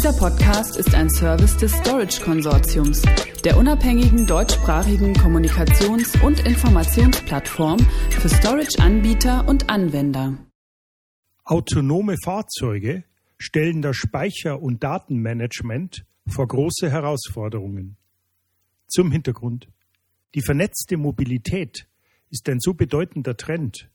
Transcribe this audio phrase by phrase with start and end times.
[0.00, 3.02] Dieser Podcast ist ein Service des Storage Konsortiums,
[3.44, 10.38] der unabhängigen deutschsprachigen Kommunikations- und Informationsplattform für Storage-Anbieter und Anwender.
[11.44, 13.04] Autonome Fahrzeuge
[13.36, 17.98] stellen das Speicher- und Datenmanagement vor große Herausforderungen.
[18.86, 19.68] Zum Hintergrund.
[20.34, 21.86] Die vernetzte Mobilität
[22.30, 23.90] ist ein so bedeutender Trend,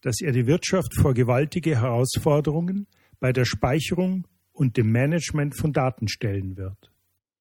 [0.00, 2.86] dass er die Wirtschaft vor gewaltige Herausforderungen
[3.20, 6.90] bei der Speicherung und dem Management von Daten stellen wird.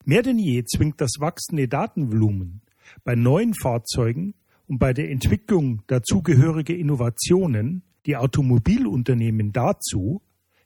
[0.05, 2.61] Mehr denn je zwingt das wachsende Datenvolumen
[3.03, 4.33] bei neuen Fahrzeugen
[4.67, 10.21] und bei der Entwicklung dazugehöriger Innovationen die Automobilunternehmen dazu,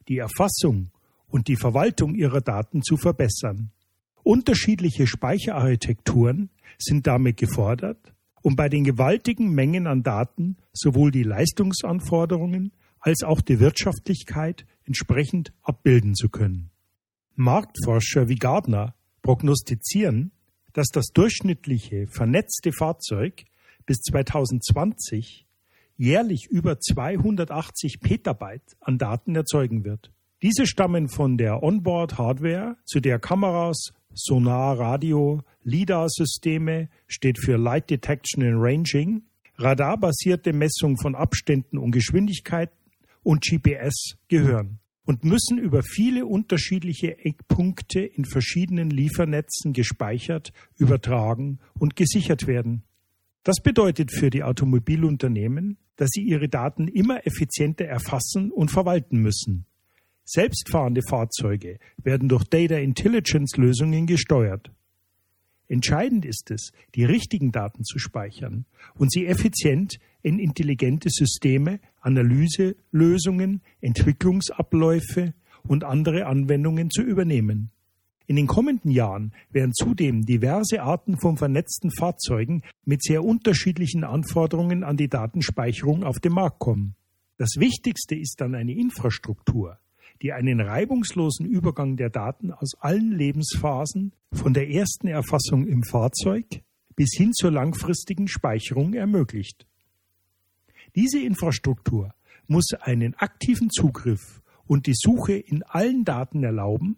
[0.08, 0.90] die Erfassung
[1.28, 3.72] und die Verwaltung ihrer Daten zu verbessern.
[4.24, 12.72] Unterschiedliche Speicherarchitekturen sind damit gefordert, um bei den gewaltigen Mengen an Daten sowohl die Leistungsanforderungen
[13.04, 16.72] als auch die Wirtschaftlichkeit entsprechend abbilden zu können.
[17.36, 20.32] Marktforscher wie Gardner prognostizieren,
[20.72, 23.44] dass das durchschnittliche vernetzte Fahrzeug
[23.86, 25.46] bis 2020
[25.98, 30.12] jährlich über 280 Petabyte an Daten erzeugen wird.
[30.42, 38.44] Diese stammen von der Onboard-Hardware, zu der Kameras, Sonar, Radio, LIDAR-Systeme steht für Light Detection
[38.44, 39.24] and Ranging,
[39.58, 42.83] radarbasierte Messung von Abständen und Geschwindigkeiten
[43.24, 51.96] und GPS gehören und müssen über viele unterschiedliche Eckpunkte in verschiedenen Liefernetzen gespeichert, übertragen und
[51.96, 52.84] gesichert werden.
[53.44, 59.66] Das bedeutet für die Automobilunternehmen, dass sie ihre Daten immer effizienter erfassen und verwalten müssen.
[60.26, 64.72] Selbstfahrende Fahrzeuge werden durch Data Intelligence Lösungen gesteuert.
[65.68, 73.62] Entscheidend ist es, die richtigen Daten zu speichern und sie effizient in intelligente Systeme, Analyselösungen,
[73.82, 75.34] Entwicklungsabläufe
[75.68, 77.70] und andere Anwendungen zu übernehmen.
[78.26, 84.84] In den kommenden Jahren werden zudem diverse Arten von vernetzten Fahrzeugen mit sehr unterschiedlichen Anforderungen
[84.84, 86.96] an die Datenspeicherung auf den Markt kommen.
[87.38, 89.78] Das Wichtigste ist dann eine Infrastruktur,
[90.22, 96.46] die einen reibungslosen Übergang der Daten aus allen Lebensphasen von der ersten Erfassung im Fahrzeug
[96.96, 99.66] bis hin zur langfristigen Speicherung ermöglicht.
[100.96, 102.14] Diese Infrastruktur
[102.48, 106.98] muss einen aktiven Zugriff und die Suche in allen Daten erlauben,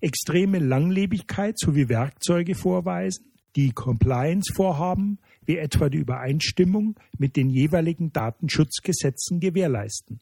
[0.00, 9.40] extreme Langlebigkeit sowie Werkzeuge vorweisen, die Compliance-Vorhaben wie etwa die Übereinstimmung mit den jeweiligen Datenschutzgesetzen
[9.40, 10.20] gewährleisten.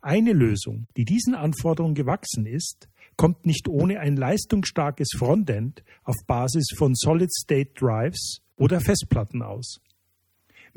[0.00, 6.68] Eine Lösung, die diesen Anforderungen gewachsen ist, kommt nicht ohne ein leistungsstarkes Frontend auf Basis
[6.76, 9.80] von Solid-State Drives oder Festplatten aus.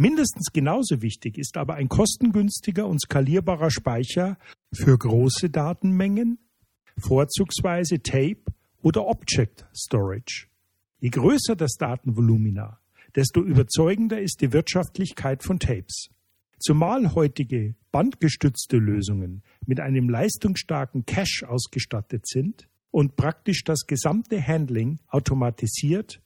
[0.01, 4.37] Mindestens genauso wichtig ist aber ein kostengünstiger und skalierbarer Speicher
[4.73, 6.39] für große Datenmengen,
[6.97, 8.39] vorzugsweise Tape
[8.81, 10.47] oder Object Storage.
[11.01, 12.79] Je größer das Datenvolumina,
[13.13, 16.07] desto überzeugender ist die Wirtschaftlichkeit von Tapes.
[16.59, 25.01] Zumal heutige bandgestützte Lösungen mit einem leistungsstarken Cache ausgestattet sind und praktisch das gesamte Handling
[25.09, 26.21] automatisiert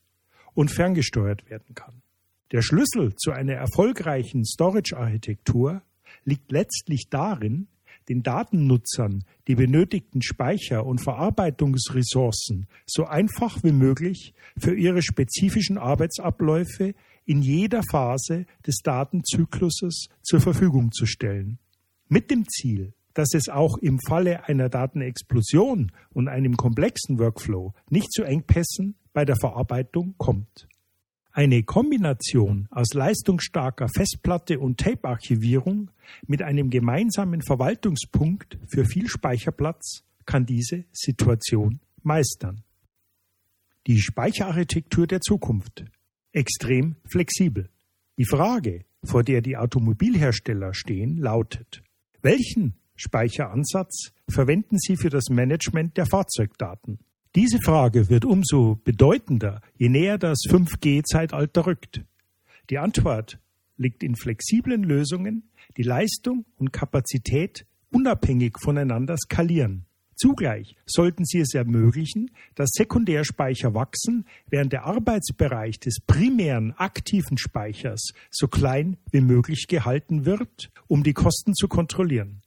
[0.54, 2.03] und ferngesteuert werden kann.
[2.52, 5.82] Der Schlüssel zu einer erfolgreichen Storage-Architektur
[6.24, 7.68] liegt letztlich darin,
[8.08, 16.94] den Datennutzern die benötigten Speicher- und Verarbeitungsressourcen so einfach wie möglich für ihre spezifischen Arbeitsabläufe
[17.24, 21.58] in jeder Phase des Datenzykluses zur Verfügung zu stellen.
[22.08, 28.12] Mit dem Ziel, dass es auch im Falle einer Datenexplosion und einem komplexen Workflow nicht
[28.12, 30.68] zu Engpässen bei der Verarbeitung kommt.
[31.36, 35.90] Eine Kombination aus leistungsstarker Festplatte und Tape-Archivierung
[36.28, 42.62] mit einem gemeinsamen Verwaltungspunkt für viel Speicherplatz kann diese Situation meistern.
[43.88, 45.84] Die Speicherarchitektur der Zukunft.
[46.30, 47.68] Extrem flexibel.
[48.16, 51.82] Die Frage, vor der die Automobilhersteller stehen, lautet,
[52.22, 57.00] welchen Speicheransatz verwenden Sie für das Management der Fahrzeugdaten?
[57.36, 62.04] Diese Frage wird umso bedeutender, je näher das 5G-Zeitalter rückt.
[62.70, 63.40] Die Antwort
[63.76, 69.86] liegt in flexiblen Lösungen, die Leistung und Kapazität unabhängig voneinander skalieren.
[70.14, 78.12] Zugleich sollten sie es ermöglichen, dass Sekundärspeicher wachsen, während der Arbeitsbereich des primären aktiven Speichers
[78.30, 82.42] so klein wie möglich gehalten wird, um die Kosten zu kontrollieren.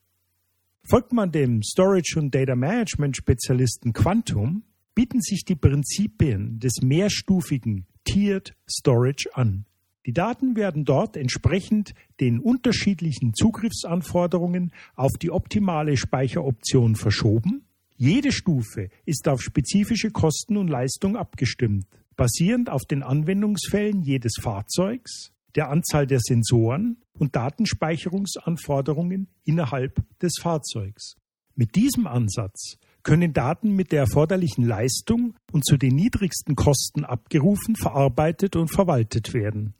[0.89, 4.63] Folgt man dem Storage und Data Management Spezialisten Quantum,
[4.97, 9.67] bieten sich die Prinzipien des mehrstufigen Tiered Storage an.
[10.07, 17.67] Die Daten werden dort entsprechend den unterschiedlichen Zugriffsanforderungen auf die optimale Speicheroption verschoben,
[17.99, 25.31] Jede Stufe ist auf spezifische Kosten und Leistung abgestimmt, basierend auf den Anwendungsfällen jedes Fahrzeugs,
[25.55, 31.15] der Anzahl der Sensoren und Datenspeicherungsanforderungen innerhalb des Fahrzeugs.
[31.55, 32.77] Mit diesem Ansatz
[33.07, 39.33] können Daten mit der erforderlichen Leistung und zu den niedrigsten Kosten abgerufen, verarbeitet und verwaltet
[39.33, 39.75] werden.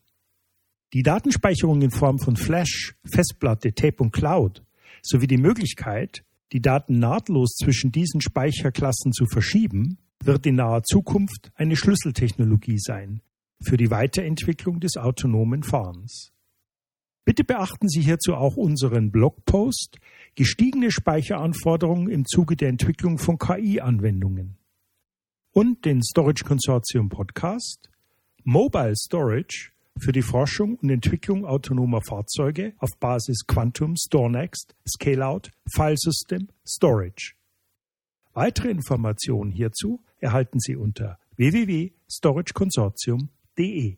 [0.94, 4.64] Die Datenspeicherung in Form von Flash, Festplatte, Tape und Cloud
[5.02, 11.52] sowie die Möglichkeit, die Daten nahtlos zwischen diesen Speicherklassen zu verschieben, wird in naher Zukunft
[11.56, 13.20] eine Schlüsseltechnologie sein
[13.62, 16.32] für die Weiterentwicklung des autonomen Fahrens.
[17.28, 20.00] Bitte beachten Sie hierzu auch unseren Blogpost
[20.36, 24.56] Gestiegene Speicheranforderungen im Zuge der Entwicklung von KI-Anwendungen
[25.52, 27.90] und den Storage Consortium Podcast
[28.46, 36.48] Mobile Storage für die Forschung und Entwicklung autonomer Fahrzeuge auf Basis Quantum, StoreNext, Scale-out, Filesystem,
[36.66, 37.34] Storage.
[38.32, 43.98] Weitere Informationen hierzu erhalten Sie unter www.storageconsortium.de.